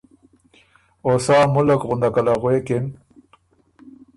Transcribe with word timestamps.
او 1.05 1.11
سا 1.25 1.37
مُلّک 1.53 1.81
غندکه 1.87 2.21
له 2.25 2.33
غوېکِن 2.41 2.85